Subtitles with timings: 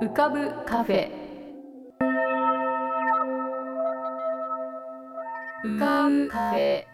[0.00, 1.08] 浮かぶカフェ。
[5.64, 6.84] 浮かぶカフェ。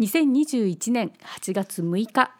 [0.00, 2.34] 2021年8月6日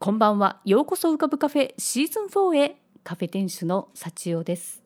[0.00, 0.60] こんばんは。
[0.64, 2.76] ようこそ浮かぶカフェシーズン4へ。
[3.04, 4.85] カフェ店主の幸代です。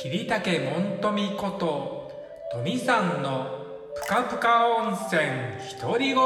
[0.00, 2.12] 桐竹門富こと
[2.52, 5.20] 富さんのぷかぷか温泉
[5.82, 6.18] 独り言。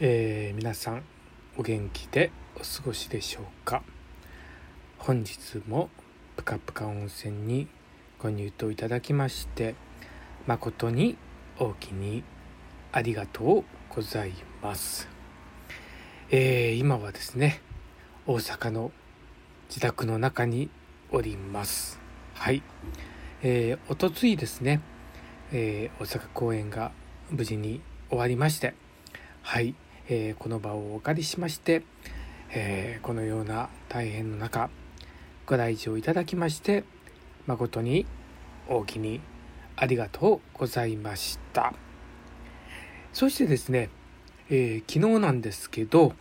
[0.00, 1.02] えー、皆さん
[1.58, 3.82] お元気でお過ごしでしょうか？
[4.96, 5.90] 本日も
[6.38, 7.68] ぷかぷか温泉に
[8.18, 9.74] ご入湯いただきまして
[10.46, 11.18] 誠に
[11.58, 12.24] 大きに
[12.90, 13.64] ありがとう
[13.94, 15.19] ございます。
[16.32, 17.60] えー、今はですね
[18.24, 18.92] 大阪の
[19.68, 20.70] 自宅の中に
[21.10, 21.98] おります。
[22.34, 22.62] はい。
[23.42, 24.80] えー、おとついですね、
[25.50, 26.92] えー、大阪公演が
[27.30, 28.74] 無事に終わりまして
[29.42, 29.74] はい、
[30.08, 31.82] えー、この場をお借りしまして、
[32.50, 34.68] えー、このような大変の中
[35.46, 36.84] ご来場いただきまして
[37.46, 38.06] 誠に
[38.68, 39.20] 大きに
[39.74, 41.72] ありがとうございました。
[43.12, 43.88] そしてですね
[44.52, 46.12] えー、昨日なんですけど、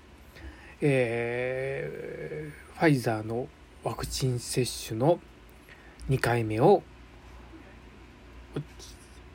[0.81, 3.47] えー、ファイザーの
[3.83, 5.19] ワクチン接種の
[6.09, 6.83] 2回目を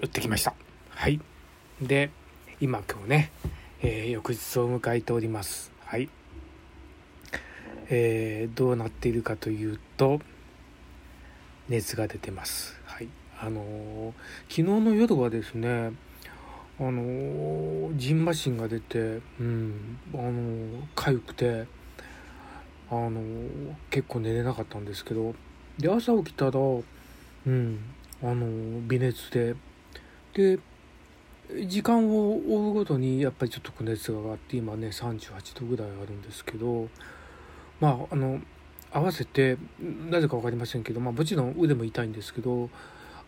[0.00, 0.54] 打ってきました。
[0.90, 1.20] はい。
[1.82, 2.10] で、
[2.60, 3.32] 今今日ね、
[3.82, 5.72] えー、翌日を迎えております。
[5.84, 6.08] はい。
[7.90, 10.20] えー、どうなっているかというと、
[11.68, 12.80] 熱が出てます。
[12.84, 13.08] はい。
[13.40, 14.12] あのー、
[14.48, 15.90] 昨日の夜はですね、
[16.80, 21.66] あのジンマシンが出てうんあの痒くて
[22.90, 23.20] あの
[23.90, 25.34] 結構寝れなかったんですけど
[25.78, 27.78] で朝起きたらうん
[28.22, 29.54] あの微熱で
[30.32, 30.58] で
[31.66, 36.88] 時間を追うごとにやっぱりちょっと熱が上がって今ね38度ぐらいあるんですけど
[37.80, 38.40] まああの
[38.92, 39.58] 合わせて
[40.10, 42.70] なぜか分かりませんけど、まあ、もちろん腕も痛いんですけど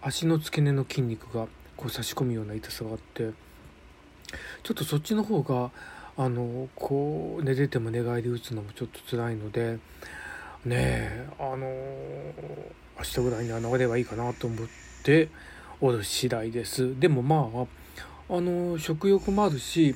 [0.00, 3.30] 足の付け根の筋肉がこう差し込むような痛さがあって
[4.62, 5.70] ちょっとそっちの方が
[6.16, 9.78] あのこう寝てても寝返り打つのもちょっと辛いので
[10.64, 11.66] ねえあの
[12.98, 14.68] 明日ぐらいには流ればいいかなと思っ
[15.04, 15.28] て
[15.80, 19.94] おる次第ですでもまああの食欲もあるし、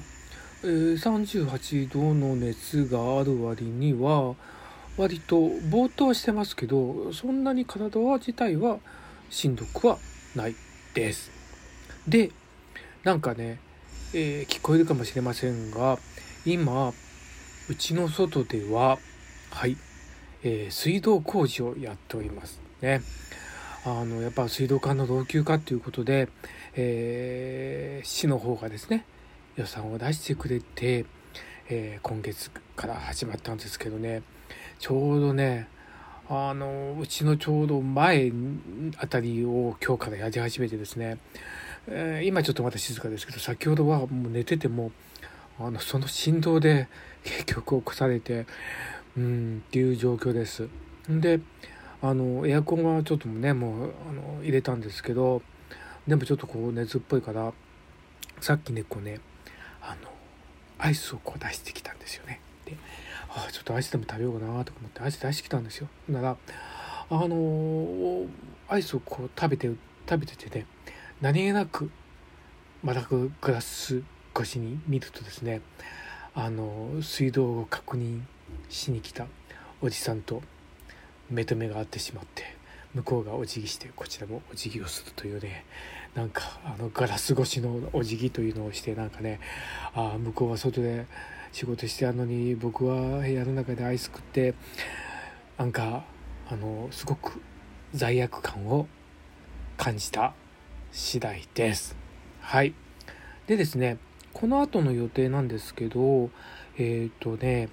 [0.62, 4.35] えー、38度の熱がある割には
[4.97, 8.79] 割とぼーっとはしてますけどそんなに体は自体は
[9.31, 9.99] しんどくは
[10.37, 10.55] ない
[10.95, 11.40] です。
[12.09, 12.31] で
[13.05, 13.59] なんかね、
[14.15, 15.99] えー、聞こえるかもしれませんが
[16.44, 16.93] 今
[17.69, 18.99] うちの外では
[19.50, 19.77] はい、
[20.43, 23.03] えー、水道工事をやっておりますね。
[23.84, 26.28] あのやっぱ水道管の老朽化ということで、
[26.75, 29.06] えー、市の方がですね
[29.56, 31.06] 予算を出してくれて、
[31.69, 34.22] えー、今月から始まったんですけどね
[34.78, 35.69] ちょうどね
[36.28, 38.31] あのうちのちょうど前
[38.99, 41.19] あたりを今日からやり始めてですね
[41.87, 44.93] えー、今ちょっとまだ静かですけど先ほどはもう寝てても
[45.59, 46.89] あのその振動で
[47.25, 48.47] 結局起こされて
[49.17, 50.69] うんっていう状況です。
[51.09, 51.41] で
[52.03, 55.43] あのエアコンはちょっとねもうあの入れたんですけど
[56.07, 57.53] でもちょっとこう熱っぽいから
[58.41, 59.21] さっきねこうね
[59.83, 60.11] あの
[60.79, 62.41] アイスをこう出してきたんですよね。
[62.65, 62.76] で
[63.29, 65.88] あちょっとアイスでも食べようかなとか思ってアイス出してきたんですよ。
[66.09, 66.37] なら
[67.11, 68.26] あの
[68.69, 69.69] アイスをこう食べて
[70.09, 70.67] 食べててね
[71.20, 71.90] 何気なく
[72.82, 74.02] またグラス
[74.34, 75.61] 越しに見るとですね
[76.34, 78.22] あの水道を確認
[78.70, 79.26] しに来た
[79.82, 80.40] おじさんと
[81.28, 82.44] 目と目が合ってしまって
[82.94, 85.67] 向こうがお辞儀してこちらもお辞儀をするというね
[86.14, 89.40] なんかあのガラス越しのお辞儀というのをしてなんかね
[89.94, 91.05] あ向こうは外で
[91.52, 94.55] 仕事してあるのに僕は部屋の中でアイス食って
[95.58, 96.02] なんか
[96.50, 97.43] あのすごく
[97.93, 98.88] 罪悪感を
[99.76, 100.32] 感じた。
[100.92, 101.96] 次第です。
[102.40, 102.75] はい。
[103.46, 103.98] でですね、
[104.32, 106.31] この後の予定なんですけど、
[106.81, 107.69] えっ、ー、とね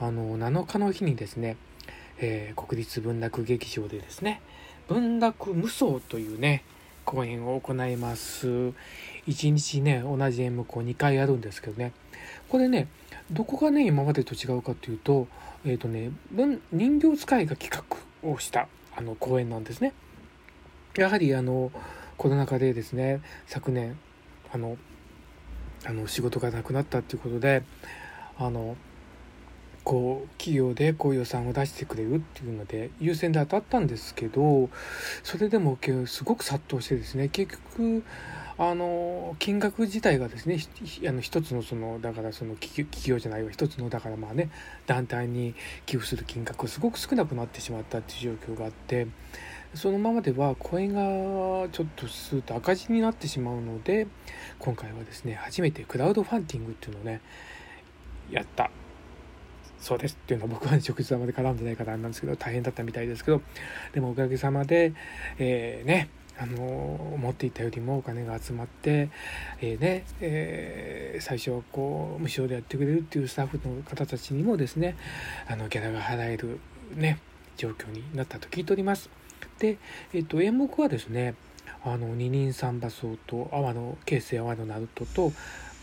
[0.00, 1.56] あの7日の日にですね、
[2.18, 4.40] えー、国立文楽劇場でですね
[4.88, 6.64] 文楽無双というね
[7.04, 8.46] 公演を行います
[9.26, 11.92] 1日ね同じ演目を2回やるんですけどね
[12.48, 12.88] これね
[13.30, 15.28] どこがね今までと違うかというと
[15.64, 16.10] えっ、ー、とね
[16.72, 17.86] 人形使いが企
[18.22, 19.92] 画をしたあの公演なんですね
[20.96, 21.70] やはりあの
[22.16, 23.98] コロナ禍でですね昨年
[24.52, 24.76] あの
[25.84, 27.62] あの仕事がなくなったっていうことで
[28.38, 28.76] あの
[29.84, 34.68] こう企業でこう予算を出してくれるっていうので優先で当たったんですけど
[35.22, 38.02] それでもすごく殺到してですね結局
[38.58, 40.58] あの金額自体がですね
[41.06, 44.50] あの一つのそのだからその企業じゃないわ一つのだからまあね
[44.86, 45.54] 団体に
[45.84, 49.06] 寄付する金額がすごく少なくなってしまったっていう状況があって
[49.76, 54.06] そのままでは公演がちょっとすると赤字になってしまうので
[54.58, 57.20] 今回はですね初めてクラウドファンディングっていうのをね
[58.30, 58.70] やった
[59.78, 63.42] そうですっていうのは僕は、直接まで絡んでないからなんですけど大変だったみたいですけど
[63.92, 64.94] でもおかげさまで、
[65.38, 66.08] えー、ね
[66.38, 69.10] あの思っていたよりもお金が集まって、
[69.60, 74.96] えー、ねえー、最初はこう無償でやってくれるっていうスタッフの方たちにもですね
[75.46, 76.58] あのギャラが払える
[76.94, 77.20] ね
[77.56, 79.25] 状況になったと聞いております。
[79.58, 79.78] で、
[80.12, 81.34] えっ、と、演目はですね
[81.84, 85.32] あの二人三馬荘と阿波の京成阿波の鳴門と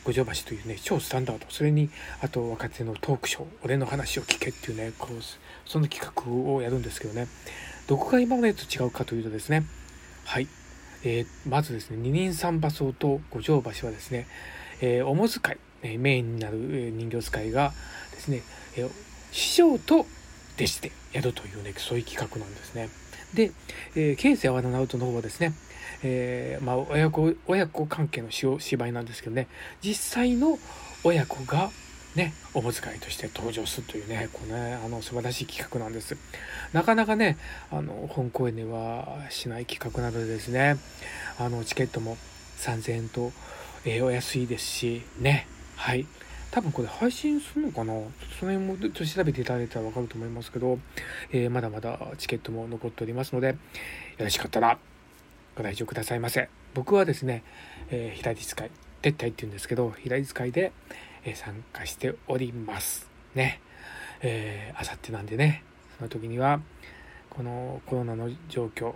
[0.03, 1.89] 五条橋というね超スタンダードそれに
[2.21, 5.23] あと若手のトークショー俺の話を聞けっていうねこう
[5.65, 7.27] その企画をやるんですけどね
[7.87, 9.63] どこが今までと違うかというとですね
[10.25, 10.47] はい。
[11.05, 14.25] えー、まずですね、二人三馬荘と五条橋はですね、
[14.81, 17.73] えー、おも使い、えメインになる、人形使いが
[18.11, 18.41] ですね、
[18.77, 18.89] え
[19.31, 20.05] 師匠と
[20.55, 22.89] 弟子でやるというね、そういう企画なんですね。
[23.33, 23.51] で、
[23.95, 25.53] えー、京成淡野直人の方はですね、
[26.03, 29.47] えー、まあ、親子、親子関係の芝居なんですけどね、
[29.81, 30.59] 実際の
[31.03, 31.71] 親子が
[32.15, 36.15] ね、おむ使いとして登場するというね、こうね、あの、素晴らしい企画なんです。
[36.71, 37.37] なかなかね、
[37.71, 40.77] あの、本公演ではしない企画なのでですね、
[41.39, 42.17] あの、チケットも
[42.59, 43.31] 3000円と、
[43.85, 46.05] えー、お安いですし、ね、はい。
[46.53, 47.93] 多分これ配信するのかな？
[48.39, 50.77] その辺もちょっと調べていただいたらわかると思いますけど、
[51.31, 53.55] えー、まだまだチケットも残っておりますので、よ
[54.19, 54.77] ろしかったら
[55.57, 56.49] ご来場くださいませ。
[56.75, 57.43] 僕はですね、
[57.89, 58.69] えー、左使い、
[59.01, 60.73] 撤退って言うんですけど、左使いで、
[61.25, 63.09] え参加しております。
[63.33, 63.59] ね。
[64.21, 65.63] えー、あさってなんでね、
[65.97, 66.61] その時には、
[67.31, 68.93] このコロナの状況っ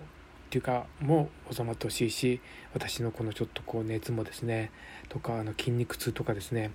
[0.51, 2.39] ていうか、もう収まってほしいし、
[2.75, 4.69] 私のこのちょっとこう熱もですね、
[5.09, 6.69] とか、あの筋肉痛とかですね、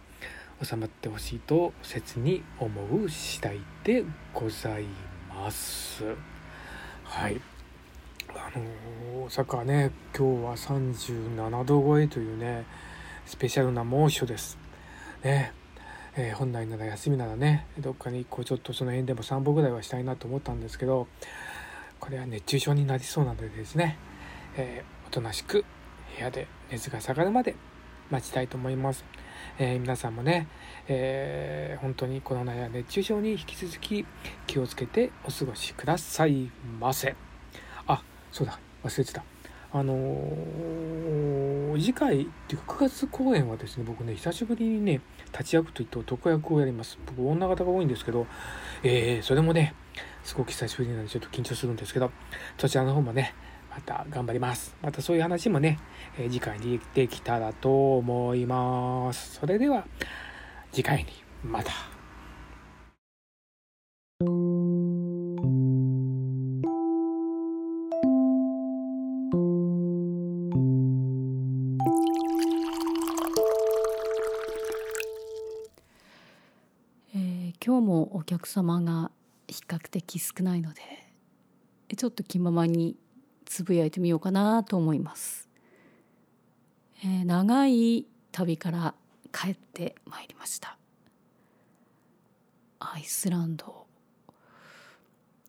[0.62, 2.70] 収まってほしいと切に思
[3.02, 4.84] う次第でござい
[5.28, 6.04] ます。
[7.04, 7.40] はい。
[8.28, 12.64] あのー、大阪はね、今日は37度超えというね、
[13.26, 14.58] スペシャルな猛暑です。
[15.22, 15.52] ね
[16.14, 21.06] えー、本来なら休みならねどっかにこうちょっとその辺でも散歩ぐらいはしたいなと思ったんですけど
[22.00, 23.96] これは熱中症になりそうなのでですね、
[24.56, 25.64] えー、おとなしく
[26.18, 27.56] 部屋で熱が下がるまで
[28.10, 29.04] 待ちたいと思います、
[29.58, 30.48] えー、皆さんもね、
[30.88, 34.06] え本当にコロナや熱中症に引き続き
[34.46, 36.50] 気をつけてお過ごしください
[36.80, 37.14] ませ
[37.86, 39.24] あそうだ忘れてた
[39.74, 45.00] あのー、次回っていうか9月公演はですね、僕ね、久しぶりにね、
[45.32, 46.98] 立ち役といって男役をやります。
[47.06, 48.26] 僕、女方が多いんですけど、
[48.82, 49.74] えー、それもね、
[50.24, 52.10] すごく久しぶりなんでちょっと緊張するんですけど、
[52.58, 53.34] そちらの方もね、
[53.74, 54.76] また頑張ります。
[54.82, 55.79] またそういう話もね、
[56.19, 59.36] え、次回にできたらと思います。
[59.41, 59.86] それでは、
[60.70, 61.06] 次回に
[61.43, 61.72] また。
[77.64, 79.12] 今日もお客様が
[79.46, 80.82] 比較的少ないので
[81.96, 82.96] ちょっと気ままに
[83.52, 85.46] つぶやいてみようかなと思います、
[87.04, 88.94] えー、長い旅から
[89.30, 90.78] 帰ってまいりました。
[92.80, 93.86] アイスランド。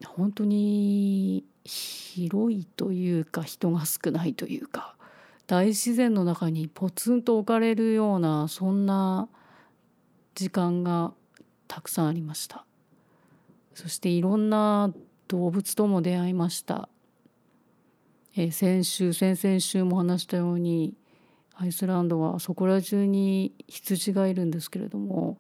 [0.06, 4.96] 本当に広いというか人が少ないというか
[5.48, 9.30] 大自然の中にポツンと置かれるようなそんな
[10.36, 11.14] 時間が
[11.70, 12.66] たくさんありました。
[13.74, 14.94] そしていろんな
[15.30, 16.90] 動物とも出会いました、
[18.36, 20.96] えー、先週先々週も話したように
[21.56, 25.38] アイスランドはそこら中に羊がいるんですけれども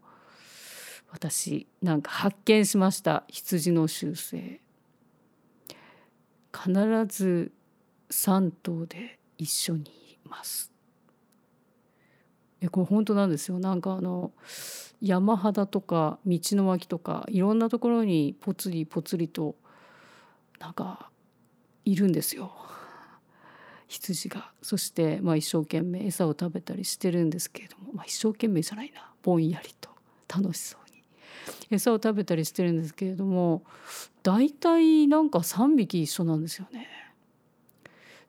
[1.13, 3.23] 私なんか発見しました。
[3.27, 4.59] 羊の習性。
[6.51, 6.71] 必
[7.07, 7.51] ず
[8.09, 10.71] 3頭で一緒にいます。
[12.61, 13.59] えこれ本当なんですよ。
[13.59, 14.31] なんかあの
[15.01, 19.55] 山肌とか道の脇とかいろんなところにぽつりぽつりと
[20.59, 21.11] なんか
[21.85, 22.53] いるんですよ。
[23.93, 29.89] 羊がそして、まあ、一生懸命餌を食べたりしてるんですけれども、まあ、一生懸命じゃないなぼんやりと
[30.27, 31.03] 楽しそうに
[31.69, 33.63] 餌を食べたりしてるんですけれども
[34.23, 36.87] 大体なんか3匹一緒なんですよね。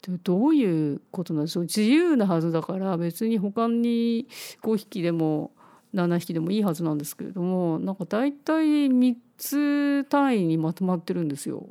[0.02, 4.28] でどういうことなんでしょう自由なはずだから別に他に
[4.62, 5.52] 5匹でも
[5.94, 11.64] 7匹でもいいはずなんですけれどもなんか大体3つ単位にまとまってるんですよ。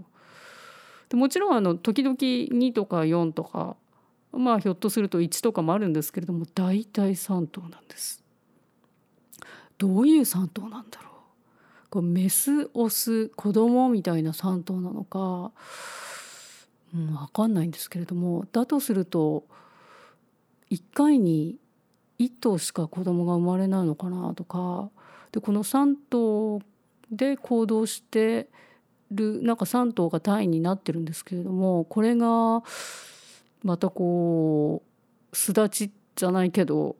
[1.09, 3.75] でもちろんあの時々2とか4とか
[4.33, 8.23] まあひょっとすると1とかもあるんですけれども大体3頭なんです。
[9.77, 15.51] どういう3頭なんだろうこれメスオス子供みたいな3頭なのか、
[16.93, 19.43] うん、分かんないんですけれどもだとすると
[20.71, 21.57] 1回に
[22.19, 24.89] 1頭しか子供が生まれないのかなとか
[25.31, 26.61] でこの3頭
[27.11, 28.47] で行動して
[29.11, 32.63] るなんか3頭が単位になってるんですけれどもこれが
[33.63, 34.83] またこ
[35.31, 36.97] う巣立ちじゃないけど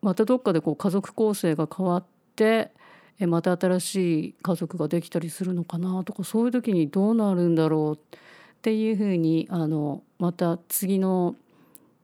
[0.00, 2.72] またどっかでこう家族構成が変わって
[3.20, 8.18] また新しい家族ができたりするのかなとかそういう時にどうなるんだろうっ
[8.62, 11.36] ていうふうにあのまた次の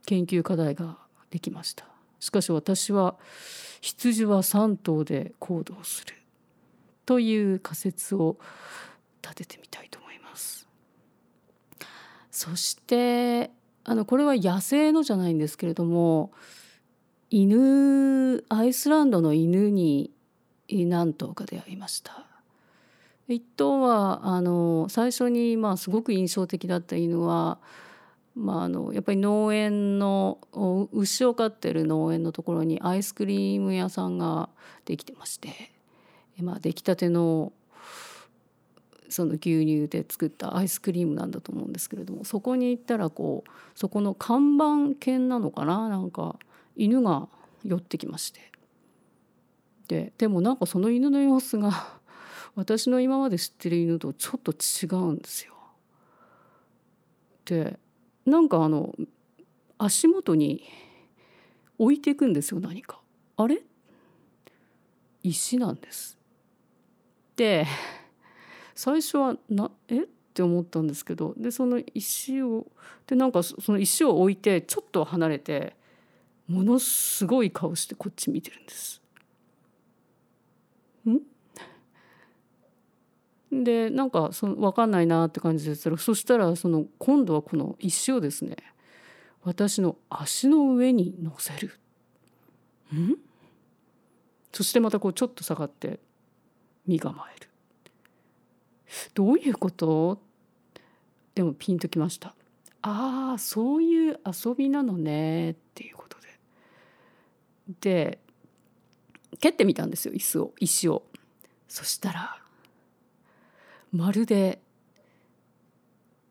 [0.06, 0.98] 研究課題が
[1.30, 1.86] できました。
[2.20, 3.16] しかし私は
[3.80, 6.14] 羊は3頭で行動する
[7.06, 8.38] という仮説を
[9.22, 10.68] 立ててみたいと思います。
[12.30, 13.50] そして
[13.88, 16.30] あのこれは野生のじゃないんですけれども
[17.30, 20.10] 犬アイスランドの犬に
[20.68, 22.26] 何頭か出会いました。
[23.28, 27.58] 一頭はあの最初にまあすごく印象的だった犬は、
[28.34, 30.38] まあ、あのやっぱり農園の
[30.92, 34.50] 牛を飼ってる農園のところにアイスクリーム屋さんが
[34.84, 35.48] できてまして、
[36.42, 37.52] まあ、出来たての
[39.08, 45.88] その牛乳で作ったアイスクリームなんだと思うんですけれどもそこに行ったらこうそこの看板犬なのかな？
[45.88, 46.38] なんか
[46.76, 47.28] 犬が
[47.64, 48.40] 寄ってきまして
[49.88, 51.98] ででもなんかその犬の様子が
[52.54, 55.54] 私の今まで知ってる犬とちょっと違うんですよ。
[57.44, 57.78] で
[58.26, 58.94] なんかあの
[59.78, 60.62] 足元に
[61.78, 63.00] 置いていくんですよ何か。
[63.36, 63.62] あれ？
[65.22, 66.18] 石なんです。
[67.36, 67.66] で
[68.78, 70.04] 最初はなえ？
[70.04, 72.64] って思ったんですけどでその石を
[73.08, 75.74] でなんかその石を置いてちょっと離れて
[76.46, 79.02] ものすごい顔してこっち見てるんです。
[83.50, 83.64] ん？
[83.64, 88.54] でなんかその分かんないなって感じでしたらそしたらその今度はこの石をですね
[89.42, 91.72] 私の足の上に乗せる。
[92.94, 93.16] ん？
[94.52, 95.98] そしてまたこうちょっと下がって
[96.86, 97.47] 身構える。
[99.18, 100.20] どういうこと？
[101.34, 102.36] でもピンときました。
[102.82, 106.28] ああそういう遊びなのねっていうことで。
[107.80, 108.20] で
[109.40, 111.02] 蹴ってみたんですよ椅子を石を。
[111.66, 112.38] そしたら
[113.90, 114.60] まるで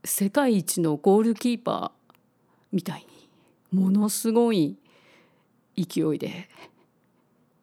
[0.06, 2.16] 世界一のゴールキーパー
[2.72, 3.06] みたい
[3.74, 4.78] にものすごい
[5.76, 6.48] 勢いで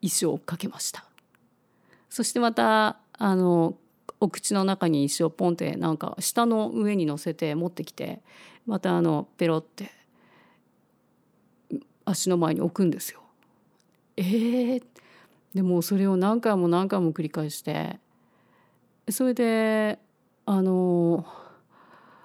[0.02, 1.06] 石を追っかけました
[2.10, 3.74] そしてまたあの
[4.24, 8.22] お口の中に石をポンってなんか下の上に乗せて持ってきて
[8.66, 9.90] またあのペロって
[12.06, 13.20] 足の前に置くんですよ。
[14.16, 14.82] えー、
[15.52, 17.98] でもそれを何回も何回も繰り返して
[19.10, 19.98] それで
[20.46, 21.26] あの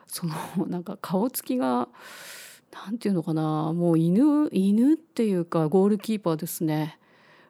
[0.08, 1.90] そのなんか顔つきが
[2.72, 6.98] 何て言うのかなもう犬犬っていうかゴールキーパーですね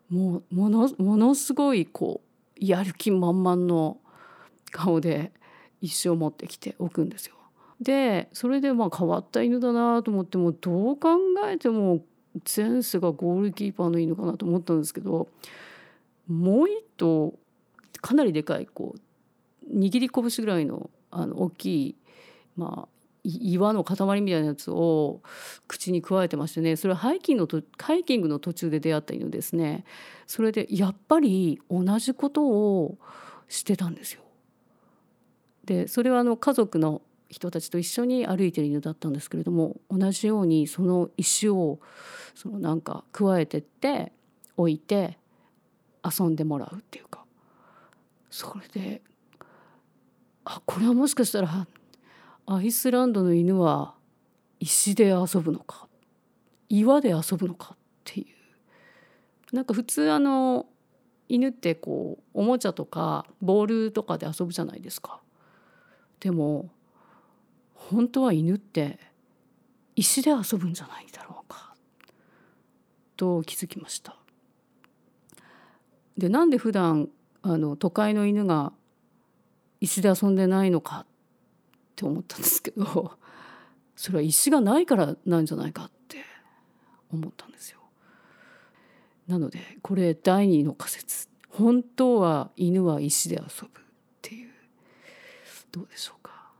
[0.09, 3.97] もうものものすごいこうやる気満々の
[4.69, 5.31] 顔で
[5.81, 7.35] 一生持ってきておくんですよ。
[7.81, 12.03] でそれでまあ変わった犬だなと思ってもどう考えても
[12.55, 15.29] 前世がゴールキーパーの犬かなと思ったんですけど
[16.27, 17.33] もう一頭
[18.01, 21.95] かなりでかいこう握り拳ぐらいのあの大きい、
[22.55, 22.87] まあ、
[23.23, 25.21] 岩の塊みたいなやつを
[25.67, 29.85] 口にくわえてましてねそれはハイキングのハイキングの途中で出会った犬ですね
[30.27, 32.97] それでやっぱり同じことを
[33.47, 34.21] してたんですよ。
[35.69, 41.77] でそれはあの家族の人たちと一緒に歩いてる犬だったんですけれども同じようにその石を
[42.33, 44.11] そのなんか加えてって
[44.57, 45.19] 置いて
[46.03, 47.23] 遊んでもらうっていうか
[48.31, 49.03] それで
[50.43, 51.67] あこれはもしかしたら
[52.47, 53.93] アイスランドの犬は
[54.59, 55.87] 石で遊ぶのか
[56.67, 58.25] 岩で遊ぶのかってい
[59.51, 60.65] うなんか普通あの
[61.27, 65.21] 犬ってこうおもちゃとかボールとかで遊ぶじゃないですか。
[66.19, 66.69] でも
[67.73, 68.99] 本当は犬って
[69.95, 71.73] 石で遊ぶんじゃないだろうか
[73.17, 74.15] と気づきました。
[76.17, 77.09] でなんで普段
[77.41, 78.73] あの都会の犬が
[79.81, 81.05] 石で遊んでないのかっ
[81.95, 83.13] て思ったんですけど
[83.95, 86.23] それは石がないからなんじゃないかって
[87.11, 87.79] 思ったんですよ。
[89.27, 93.83] なのでこれ第二の仮説本当は犬は石で遊ぶっ
[94.21, 94.51] ていう
[95.71, 96.53] どうでしょうか？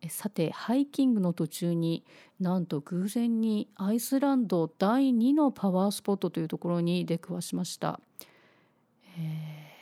[0.00, 2.04] えさてハイキングの途中に
[2.38, 8.00] なんと偶然にアイスランド第2のパワースポットというところに出くわしました。
[9.18, 9.72] え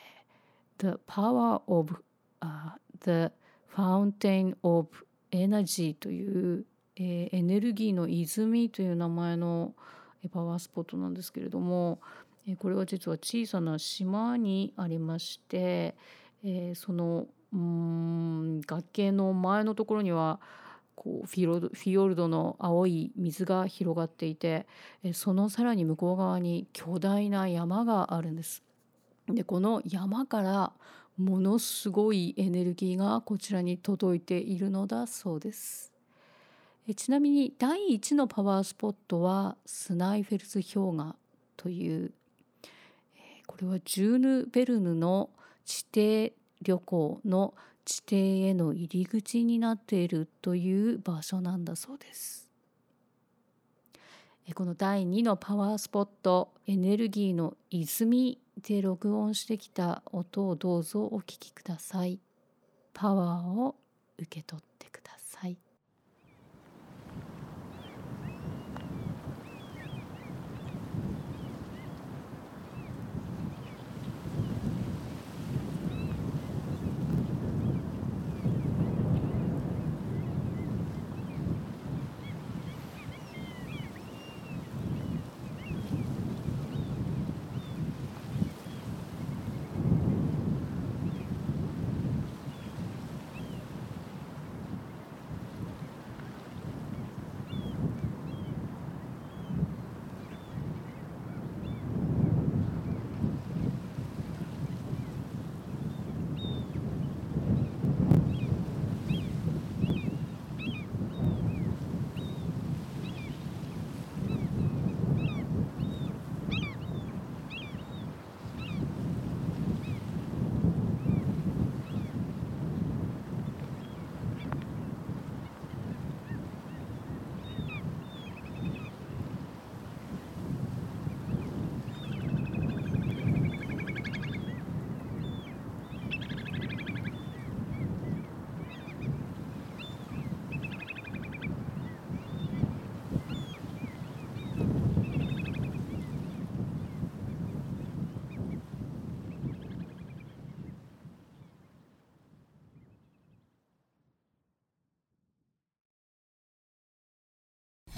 [0.79, 2.03] ー、The Power of、
[2.41, 3.33] uh, the
[3.75, 4.89] Fountain of
[5.31, 6.65] Energy という
[6.97, 9.75] えー、エネルギーの泉という名前の
[10.33, 12.01] パワースポットなんですけれども、
[12.55, 15.97] これは実は小さな島にありまして、
[16.45, 20.39] えー、そのうん崖の前のところには
[20.95, 24.67] こうフィロフィヨルドの青い水が広がっていて
[25.13, 28.63] そのさらに向こう側に巨大な山があるんです。
[29.29, 30.73] でこの山から
[31.17, 35.93] ものすごいエネルギーがこちらに届いているのだそうです。
[36.95, 41.17] ちなみに第1のパワースポットはスナイフェルズ氷河
[41.57, 42.13] という
[43.57, 45.31] これはジューヌ・ベルヌの
[45.65, 47.55] 地底旅行の
[47.87, 52.51] 地底への入り口になっているという場所なんだそうです。
[54.55, 62.21] この第2のパワースポットエネルギーの泉で録音してきた音をどうぞお聞きください。
[62.93, 63.75] パワーを
[64.19, 65.57] 受け取ってください。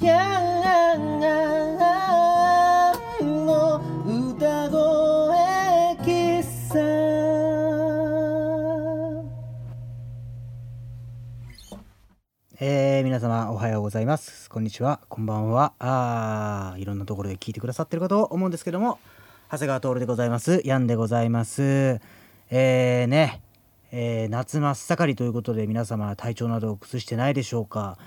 [0.01, 19.01] えー、皆様おはようございますこんにちはこんばんはあいろんなところで聞いてくださってるかと思うんですけども
[19.51, 22.01] 長谷川徹でございますヤンでございます
[22.51, 23.43] えーね、
[23.91, 27.99] えー、夏真っ盛りということで皆様体調などを崩してないでしょうか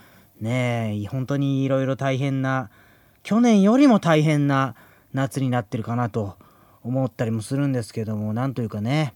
[0.42, 2.70] ねえ本当にいろいろ大変な
[3.24, 4.76] 去年よりも大変な
[5.14, 6.36] 夏になってるかなと
[6.84, 9.14] 思ったりもするんですけどもなんというかね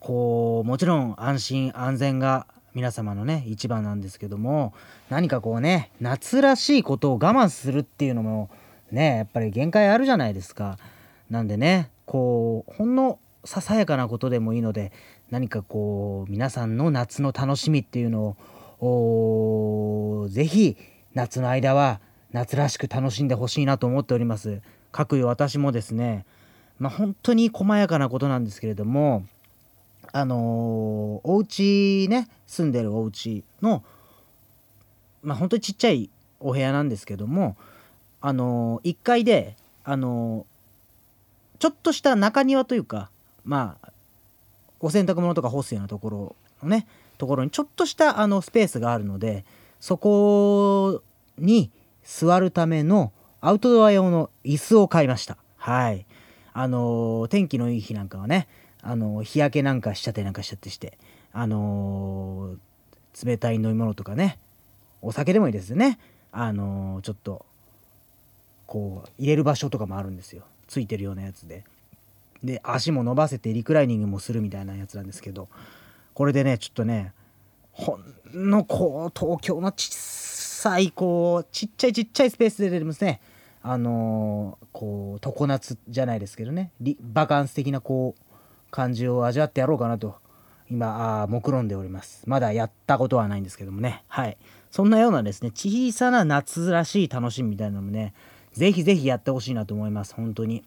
[0.00, 4.72] こうもちろん安心安全が皆様のね一番なんですけども
[5.10, 8.50] 何かこうね夏らしいことを我慢するっていうのも
[8.92, 10.78] ねやっぱり限界あるじゃないですか。
[11.28, 14.92] なんでねこうほんのささやかなことでもいいので
[15.30, 18.36] 何かこう皆さんの夏の楽しみっていうのを
[18.80, 20.76] ぜひ
[21.14, 22.00] 夏の間は
[22.32, 24.60] 夏らしく楽しんでほしいなと思っております。
[24.92, 26.24] かくいう私もですね、
[26.78, 29.24] まあ、本当に細やかなことなんですけれども
[30.12, 30.38] あのー、
[31.24, 33.84] お家ね住んでるお家の
[35.22, 36.10] まあ本当にちっちゃい
[36.40, 37.56] お部屋なんですけども
[38.20, 43.10] あのー、1階であのー、ちょっとした中庭というか
[43.44, 43.92] まあ
[44.80, 46.86] お洗濯物とか干すようなところのね
[47.18, 49.44] ところにちょっとしたあのスペースがあるので
[49.80, 51.02] そこ
[51.36, 51.70] に
[52.04, 55.36] 座るためのアウトドア用の椅子を買いました。
[55.56, 56.06] はい。
[56.52, 58.48] あのー天気のいい日なんかはね
[58.82, 60.98] あのー日焼けなんかしちゃったりなんかしちゃってして
[61.32, 64.38] あのー冷たい飲み物とかね
[65.02, 65.98] お酒でもいいですよね。
[66.32, 67.44] あのちょっと
[68.66, 70.44] こう入れる場所とかもあるんですよ。
[70.66, 71.64] ついてるようなやつで。
[72.42, 75.48] で足も伸ばせてリクライニングもするみたいなやつなんですけど
[76.18, 77.12] これでねちょっとね
[77.70, 77.96] ほ
[78.34, 83.20] んのこう東京の小さいこうちっちゃいちっちゃいスペースでですね
[83.62, 88.22] あのーこう常夏じゃないですけどねバカンス的なこう
[88.72, 90.16] 感じを味わってやろうかなと
[90.68, 92.24] 今あ目論んでおります。
[92.26, 94.02] まだやったことはないんですけどもね。
[94.08, 94.36] はい。
[94.72, 98.12] そんなようなですね小さな夏らしい楽しみみたいなのもね
[98.54, 100.16] ぜひぜひやってほしいなと思います。
[100.16, 100.64] 本当に。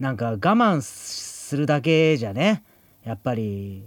[0.00, 2.64] なんか我慢するだけじゃね
[3.04, 3.86] やっぱり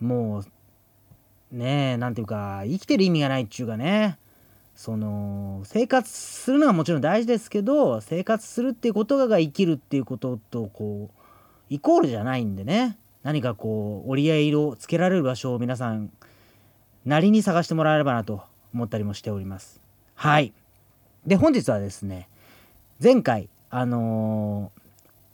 [0.00, 4.18] もうねえなんていうか生きてる意味がないっちゅうかね。
[4.76, 11.20] その生活するのはもちろん大事ですけど生活するっていうことが生きるっていうこととこう
[11.68, 12.96] イコールじゃないんでね。
[13.22, 16.10] 何かこう折り合いをつけられる場所を皆さん
[17.04, 19.80] なりに探してもらえればなと思ったりもしております。
[20.14, 20.54] はい。
[21.26, 22.28] で本日はですね
[23.02, 24.80] 前回あのー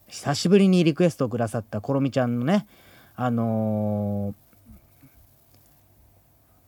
[0.09, 2.67] 久しぶりにリクエストをくださったコロミちゃんのね
[3.17, 4.46] あのー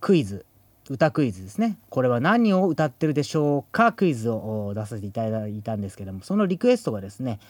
[0.00, 0.44] クイズ
[0.90, 1.76] 歌クイズですね。
[1.90, 3.92] これは何を歌ってるでしょうか？
[3.92, 7.40] クイズを出させていただいたんですけどもそのリクエストがですね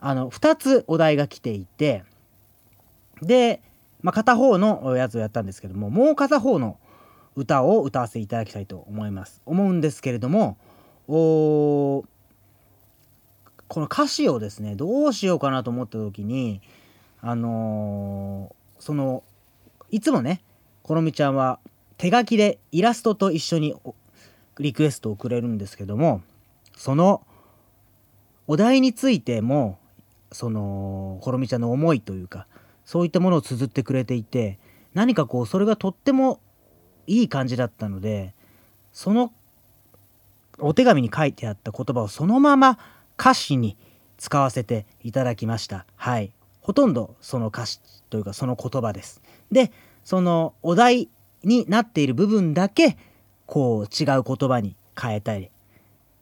[0.00, 2.04] あの2つお題が来ていて
[3.22, 3.62] で、
[4.02, 6.76] まあ、片方のやつをやったんですけどももう片方の
[7.34, 9.40] 歌を歌わせていただきたいと思います。
[9.46, 10.58] 思うんですけれども
[11.08, 12.04] お
[13.68, 16.60] この歌詞をですねどうしようかなと思った時に
[17.22, 19.22] あのーその
[19.92, 20.42] いつもね
[20.82, 21.60] このみちゃんは
[22.02, 23.76] 手書きでイラストと一緒に
[24.58, 26.20] リクエストをくれるんですけども
[26.76, 27.24] その
[28.48, 29.78] お題についても
[30.32, 32.48] そのころみちゃんの思いというか
[32.84, 34.58] そういったものを綴ってくれていて
[34.94, 36.40] 何かこうそれがとっても
[37.06, 38.34] いい感じだったので
[38.92, 39.32] その
[40.58, 42.80] お手紙に書いてあった言葉をそのまま
[43.16, 43.76] 歌詞に
[44.18, 45.86] 使わせていただきました。
[45.94, 46.32] はい。
[46.62, 49.22] ほとんどその歌詞というかその言葉です。
[49.52, 49.70] で
[50.02, 51.08] そのお題
[51.44, 52.96] になっている部分だけ
[53.46, 55.50] こう違う言葉に変えたり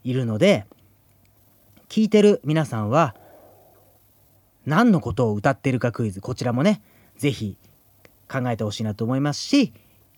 [0.04, 0.66] いるので
[1.88, 3.14] 聞いてる皆さんは
[4.66, 6.82] 何のことを歌ってるかクイズこちらもね
[7.16, 7.56] 是非
[8.30, 9.72] 考えてほしいなと思いますし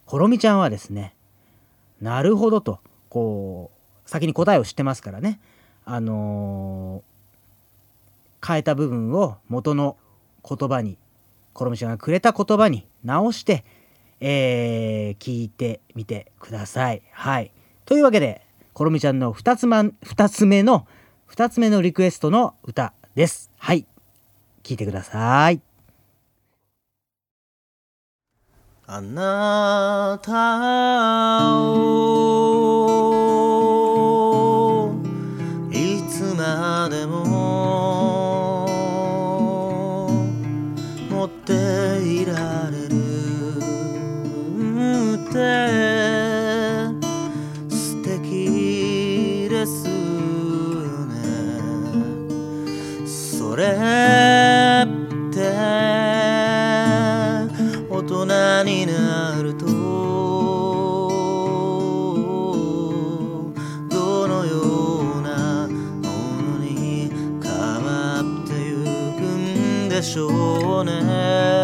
[0.04, 1.14] コロミちゃんはですね
[2.00, 3.70] なるほどとこ
[4.06, 5.40] う先に答えを知ってますからね
[5.84, 7.12] あのー
[8.44, 9.96] 変えた部分を元の
[10.46, 10.98] 言葉に
[11.52, 13.64] コロミちゃんがくれた言葉に直して、
[14.24, 17.02] えー聞いてみてください。
[17.12, 17.50] はい。
[17.84, 18.40] というわけで
[18.72, 20.86] コロミちゃんの2つ,、ま、2つ目の
[21.28, 23.50] 2つ目のリクエストの歌です。
[23.58, 23.84] はい。
[24.62, 25.60] 聞いてください。
[28.86, 33.21] あなたを
[54.82, 54.86] っ
[55.32, 55.40] て
[57.88, 59.66] 大人になると
[63.90, 64.60] どのよ
[65.18, 65.72] うなも
[66.42, 67.10] のに
[67.42, 67.52] 変
[67.84, 71.61] わってゆくんでしょうね。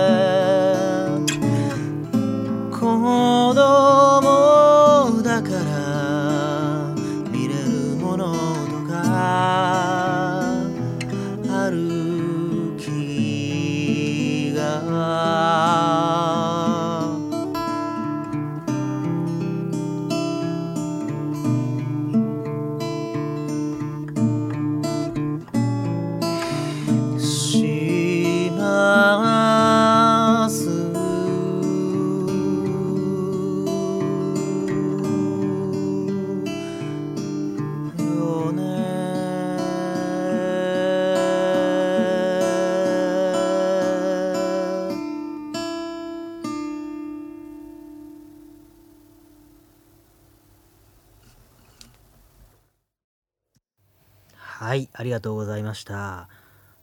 [54.78, 56.28] はい、ありがとうございました。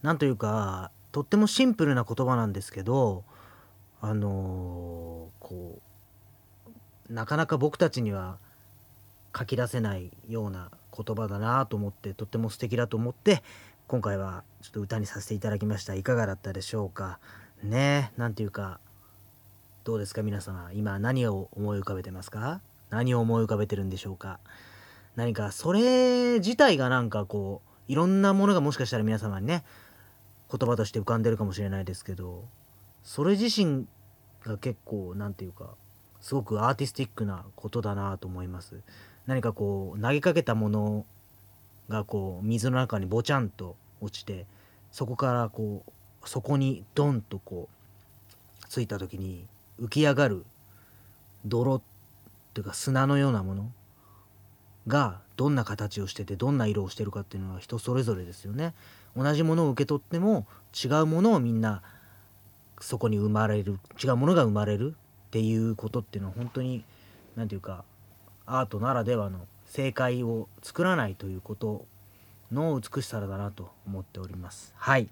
[0.02, 3.24] なんというか、とってもシンプルな言葉なんですけど、
[4.02, 5.80] あのーこ
[7.10, 8.38] う、なかなか僕たちには
[9.34, 13.44] 書き出せないような言葉だなと思ってとっても素敵だと思って
[13.88, 15.96] 今回はちょっと歌にさせていただきました。
[15.96, 17.20] いかがだったでしょうか。
[17.64, 18.82] ねなんていうか
[19.86, 20.70] どうですか皆様。
[20.74, 22.60] 今何を思い浮かべてますか？
[22.90, 24.40] 何を思い浮かべてるんでしょうか？
[25.16, 29.64] 何かそれ自体がなんかこういろんなものがもしかしたら皆様にね
[30.52, 32.46] 言葉として浮かんでるかもしれないですけど
[33.04, 33.86] それ自身
[34.44, 35.76] が結構何て言うか
[36.22, 38.82] すごくアーティスティックなことだなと思います。
[39.28, 41.06] 何かこう投げかけたもの
[41.90, 44.48] がこう水の中にボチャンと落ちて
[44.92, 47.70] そこからこうそこにドンとこ
[48.64, 49.46] うついた時に
[49.80, 50.46] 浮き上がる
[51.46, 51.82] 泥っ
[52.54, 53.72] ていうか砂のようなもの
[54.88, 58.74] がどんな形をしててどんな色をしてるかっていうのは人それぞれですよね。
[59.16, 61.82] 同じものを受け取っても違うものをみんな
[62.80, 64.96] そこに生まれる違うものが生まれる
[65.28, 66.84] っていうことっていうのは本当に
[67.36, 67.84] 何て言うか
[68.46, 71.86] アートならではの正解を作らないということ
[72.52, 74.74] の美しさだなと思っております。
[74.78, 75.10] はい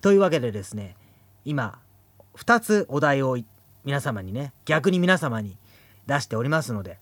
[0.00, 0.96] というわけでですね
[1.44, 1.78] 今
[2.36, 3.38] 2つお題を
[3.84, 5.56] 皆様にね逆に皆様に
[6.06, 6.98] 出しておりますので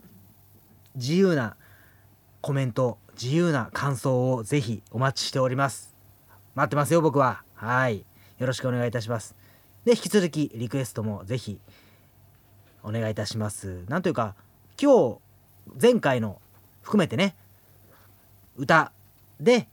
[0.96, 1.57] 自由な
[2.40, 5.94] コメント自由な感想をぜひお待ちしております。
[6.55, 7.42] 待ってますよ僕は。
[7.55, 8.05] はい。
[8.38, 9.35] よろしくお願いいたします。
[9.85, 11.61] で引き続きリクエストもぜひ
[12.83, 13.85] お願いいたします。
[13.88, 14.35] なんというか
[14.81, 15.18] 今
[15.74, 16.40] 日前回の
[16.83, 17.35] 含めてね
[18.57, 18.92] 歌
[19.40, 19.68] で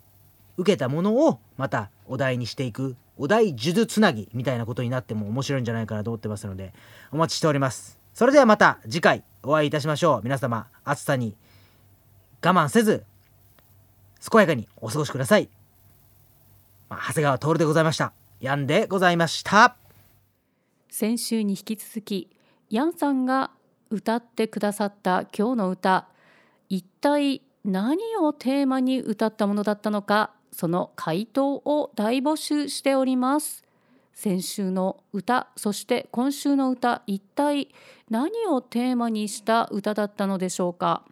[0.57, 6.73] 受けたものをまたお題にしていくお題数珠つなぎみたいなことになっても面白いんじゃないかなと思ってますので
[7.11, 7.99] お待ちしております。
[8.13, 10.21] それではまた次回お会いいたしましょう。
[10.23, 11.35] 皆様暑さに
[12.43, 13.03] 我慢せず
[14.31, 15.49] 健やかにお過ごしください、
[16.89, 18.13] まあ、長谷川徹でございました。
[18.39, 19.75] ヤンでございました。
[20.89, 22.29] 先週に引き続き
[22.69, 23.51] ヤンさんが
[23.89, 26.07] 歌ってくださった今日の歌。
[26.69, 33.63] 一体何をテーマに歌ったものだったのかその回答を大募集しております。
[34.13, 37.03] 先週の歌そして今週の歌。
[37.05, 37.69] 一体
[38.09, 41.03] 何をテーマにした歌だったのでしょうか。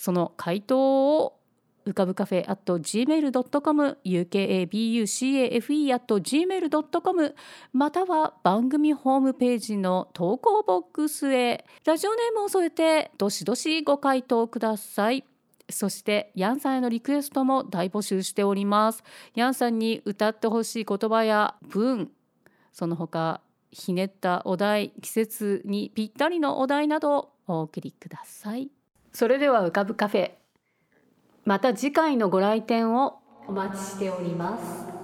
[0.00, 1.36] その回答を
[1.84, 7.34] 浮かぶカフェ at gmail.com ukabucafe at gmail.com
[7.74, 11.66] または番組ホームページの投稿ボックスへ。
[11.84, 15.22] ラジオネームを添えてどしどしご回答ください。
[15.68, 19.04] そしてヤンさんへのリクエストも大募集しております。
[19.34, 22.10] ヤンさんに歌ってほしい言葉や文
[22.72, 28.70] その他ひねったお題季節にぴったりのお題などお送りください。
[29.12, 30.30] それでは浮かぶカフェ。
[31.44, 33.18] また次回のご来店を
[33.48, 34.99] お待ちしております。